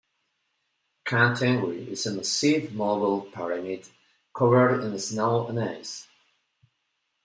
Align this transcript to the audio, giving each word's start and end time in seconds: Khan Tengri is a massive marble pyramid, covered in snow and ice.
Khan 1.05 1.35
Tengri 1.35 1.89
is 1.89 2.07
a 2.07 2.13
massive 2.15 2.73
marble 2.73 3.21
pyramid, 3.21 3.87
covered 4.33 4.81
in 4.83 4.97
snow 4.97 5.45
and 5.45 5.59
ice. 5.59 6.07